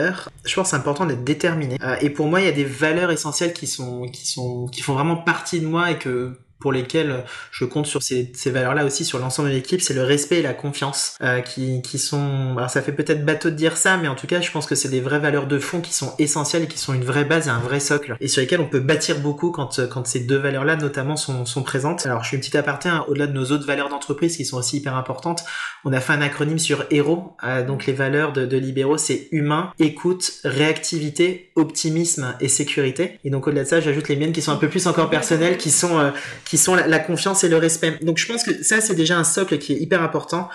je 0.46 0.56
pense 0.56 0.66
que 0.66 0.70
c'est 0.72 0.76
important 0.76 1.06
d'être 1.06 1.24
déterminé. 1.24 1.78
et 2.02 2.10
pour 2.10 2.28
moi, 2.28 2.42
il 2.42 2.46
y 2.46 2.50
a 2.50 2.54
des 2.54 2.66
valeurs 2.66 3.12
essentielles 3.12 3.54
qui 3.54 3.68
sont, 3.68 4.08
qui 4.08 4.28
sont, 4.28 4.68
qui 4.68 4.82
font 4.82 4.94
vraiment 4.94 5.18
partie 5.18 5.60
de 5.60 5.68
moi 5.68 5.92
et 5.92 5.98
que 5.98 6.38
pour 6.64 6.72
lesquels 6.72 7.26
je 7.52 7.66
compte 7.66 7.88
sur 7.88 8.02
ces, 8.02 8.32
valeurs-là 8.46 8.86
aussi 8.86 9.04
sur 9.04 9.20
l'ensemble 9.20 9.50
de 9.50 9.54
l'équipe, 9.54 9.82
c'est 9.82 9.94
le 9.94 10.04
respect 10.04 10.40
et 10.40 10.42
la 10.42 10.54
confiance 10.54 11.18
euh, 11.22 11.42
qui, 11.42 11.82
qui 11.82 12.00
sont. 12.00 12.56
Alors 12.56 12.70
ça 12.70 12.82
fait 12.82 12.94
peut-être 12.94 13.26
bateau 13.26 13.50
de 13.50 13.56
dire 13.56 13.76
ça, 13.76 13.98
mais 13.98 14.08
en 14.08 14.16
tout 14.16 14.28
cas, 14.28 14.40
je 14.40 14.50
pense 14.50 14.66
que 14.66 14.74
c'est 14.74 14.88
des 14.88 15.02
vraies 15.02 15.20
valeurs 15.20 15.46
de 15.46 15.60
fond 15.60 15.82
qui 15.82 15.94
sont 15.94 16.14
essentielles 16.20 16.64
et 16.64 16.68
qui 16.68 16.78
sont 16.78 16.94
une 16.94 17.04
vraie 17.04 17.26
base 17.26 17.48
et 17.48 17.50
un 17.50 17.60
vrai 17.60 17.82
socle 17.82 18.16
et 18.22 18.30
sur 18.30 18.40
lesquelles 18.40 18.62
on 18.62 18.70
peut 18.70 18.80
bâtir 18.80 19.20
beaucoup 19.20 19.52
quand 19.52 19.82
quand 19.90 20.08
ces 20.08 20.22
deux 20.22 20.38
valeurs-là 20.38 20.78
notamment 20.78 21.18
sont, 21.18 21.46
sont 21.46 21.64
présentes. 21.64 22.06
Alors 22.06 22.24
je 22.24 22.30
suis 22.30 22.38
une 22.38 22.42
petite 22.42 22.56
aparté 22.56 22.88
hein, 22.88 23.04
au-delà 23.10 23.28
de 23.28 23.34
nos 23.34 23.52
autres 23.52 23.68
valeurs 23.68 23.90
d'entreprise 23.90 24.38
qui 24.38 24.46
sont 24.46 24.56
aussi 24.56 24.78
hyper 24.78 24.96
importantes. 24.96 25.44
On 25.84 25.92
a 25.92 26.00
fait 26.00 26.14
un 26.14 26.22
acronyme 26.22 26.60
sur 26.60 26.86
HERO, 26.92 27.36
euh, 27.44 27.66
donc 27.66 27.88
les 27.88 27.94
valeurs 27.94 28.32
de, 28.32 28.46
de 28.46 28.56
libéraux, 28.58 28.98
c'est 28.98 29.28
humain, 29.34 29.74
écoute, 29.80 30.32
réactivité, 30.46 31.52
optimisme 31.58 32.36
et 32.40 32.48
sécurité. 32.48 33.20
Et 33.26 33.30
donc 33.30 33.48
au-delà 33.48 33.64
de 33.64 33.68
ça, 33.68 33.82
j'ajoute 33.82 34.08
les 34.08 34.16
miennes 34.16 34.32
qui 34.32 34.42
sont 34.42 34.54
un 34.54 34.58
peu 34.58 34.70
plus 34.70 34.88
encore 34.88 35.10
personnelles, 35.10 35.58
qui 35.58 35.72
sont 35.72 36.00
euh, 36.00 36.12
sont 36.58 36.76
la, 36.76 37.00
confiance 37.00 37.44
et 37.44 37.50
le 37.50 37.58
respect. 37.58 37.98
Donc 38.02 38.18
je 38.18 38.28
pense 38.28 38.44
que 38.44 38.64
ça 38.64 38.82
c'est 38.82 38.96
déjà 38.96 39.18
un 39.18 39.24
socle 39.24 39.58
qui 39.58 39.74
est 39.74 39.78
hyper 39.78 40.02
important. 40.02 40.50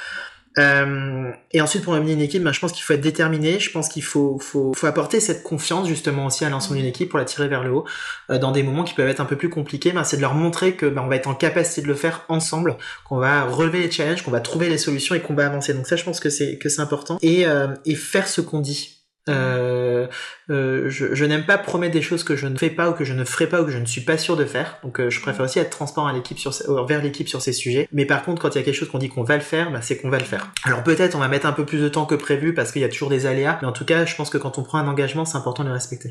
Euh, 0.59 1.31
et 1.53 1.61
ensuite 1.61 1.85
pour 1.85 1.95
amener 1.95 2.13
une 2.13 2.21
équipe, 2.21 2.43
ben, 2.43 2.53
je 2.53 2.59
pense 2.59 2.73
qu'il 2.73 2.83
faut 2.83 2.93
être 2.93 3.01
déterminé. 3.01 3.61
Je 3.61 3.71
pense 3.71 3.89
qu'il 3.89 4.03
faut, 4.03 4.39
faut, 4.41 4.73
faut 4.75 4.87
apporter 4.87 5.21
cette 5.21 5.43
confiance 5.43 5.87
justement 5.87 6.27
aussi 6.27 6.45
à 6.45 6.51
l'ensemble 6.51 6.79
d'une 6.79 6.89
équipe 6.89 7.11
pour 7.11 7.19
la 7.19 7.25
tirer 7.25 7.49
vers 7.49 7.63
le 7.63 7.71
haut 7.71 7.85
euh, 8.31 8.39
dans 8.39 8.51
des 8.51 8.63
moments 8.63 8.85
qui 8.85 8.95
peuvent 8.95 9.09
être 9.09 9.21
un 9.21 9.25
peu 9.25 9.37
plus 9.37 9.51
compliqués. 9.51 9.93
Ben, 9.93 10.05
c'est 10.05 10.17
de 10.17 10.23
leur 10.23 10.35
montrer 10.35 10.75
que 10.75 10.87
ben, 10.87 11.03
on 11.03 11.09
va 11.09 11.17
être 11.17 11.29
en 11.29 11.35
capacité 11.35 11.83
de 11.83 11.87
le 11.87 11.95
faire 11.95 12.25
ensemble, 12.29 12.77
qu'on 13.05 13.19
va 13.19 13.45
relever 13.45 13.81
les 13.81 13.91
challenges, 13.91 14.23
qu'on 14.23 14.31
va 14.31 14.41
trouver 14.41 14.69
les 14.69 14.79
solutions 14.79 15.15
et 15.15 15.21
qu'on 15.21 15.35
va 15.35 15.47
avancer. 15.47 15.75
Donc 15.75 15.87
ça, 15.87 15.97
je 15.97 16.05
pense 16.05 16.19
que 16.19 16.31
c'est 16.31 16.59
que 16.59 16.69
c'est 16.69 16.81
important 16.81 17.19
et, 17.23 17.47
euh, 17.47 17.69
et 17.85 17.95
faire 17.95 18.27
ce 18.27 18.41
qu'on 18.41 18.61
dit 18.61 18.98
Euh, 19.29 20.07
euh, 20.51 20.89
je, 20.89 21.25
n'aime 21.25 21.45
pas 21.45 21.59
promettre 21.59 21.93
des 21.93 22.03
choses 22.03 22.25
que 22.25 22.37
je 22.37 22.47
ne 22.47 22.57
fais 22.57 22.71
pas 22.71 22.91
ou 22.91 22.93
que 22.93 23.05
je 23.05 23.13
ne 23.13 23.25
ferai 23.25 23.47
pas 23.47 23.61
ou 23.61 23.67
que 23.67 23.71
je 23.71 23.79
ne 23.79 23.87
suis 23.87 24.01
pas 24.01 24.19
sûr 24.19 24.37
de 24.37 24.45
faire. 24.45 24.79
Donc 24.83 25.07
je 25.07 25.21
préfère 25.21 25.45
aussi 25.45 25.59
être 25.59 25.71
transparent 25.71 26.07
à 26.07 26.13
l'équipe 26.13 26.39
sur 26.39 26.53
vers 26.87 27.03
l'équipe 27.03 27.29
sur 27.29 27.43
ces 27.43 27.53
sujets. 27.53 27.89
Mais 27.93 28.07
par 28.07 28.25
contre, 28.25 28.41
quand 28.43 28.55
il 28.55 28.59
y 28.59 28.61
a 28.61 28.65
quelque 28.65 28.75
chose 28.75 28.89
qu'on 28.89 28.99
dit 28.99 29.09
qu'on 29.09 29.25
va 29.25 29.37
le 29.37 29.43
faire, 29.43 29.71
bah, 29.71 29.81
c'est 29.83 29.99
qu'on 29.99 30.11
va 30.11 30.19
le 30.19 30.25
faire. 30.25 30.49
Alors 30.65 30.83
peut-être 30.83 31.15
on 31.15 31.21
va 31.21 31.29
mettre 31.29 31.47
un 31.47 31.53
peu 31.53 31.65
plus 31.65 31.81
de 31.81 31.89
temps 31.89 32.07
que 32.07 32.15
prévu 32.15 32.55
parce 32.55 32.73
qu'il 32.73 32.83
y 32.83 32.85
a 32.85 32.89
toujours 32.89 33.11
des 33.11 33.27
aléas, 33.27 33.59
mais 33.61 33.69
en 33.69 33.73
tout 33.73 33.85
cas, 33.85 34.05
je 34.05 34.15
pense 34.15 34.31
que 34.31 34.39
quand 34.39 34.59
on 34.59 34.63
prend 34.63 34.79
un 34.79 34.89
engagement, 34.89 35.25
c'est 35.25 35.37
important 35.37 35.63
de 35.63 35.69
le 35.69 35.75
respecter. 35.75 36.11